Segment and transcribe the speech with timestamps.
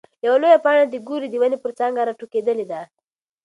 [0.25, 2.81] يوه لوړه پاڼه د ګورې ونې پر څانګه راټوکېدلې ده.